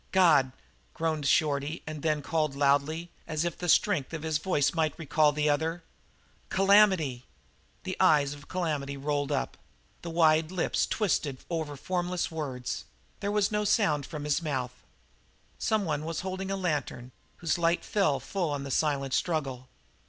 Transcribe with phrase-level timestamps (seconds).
[0.11, 0.51] "God!"
[0.95, 5.31] groaned Shorty, and then called loudly, as if the strength of his voice might recall
[5.31, 5.83] the other,
[6.49, 7.27] "Calamity!"
[7.83, 9.59] The eyes of Calamity rolled up;
[10.01, 12.85] the wide lips twisted over formless words;
[13.19, 14.73] there was no sound from his mouth.
[15.59, 19.69] Someone was holding a lantern whose light fell full on the silent struggle.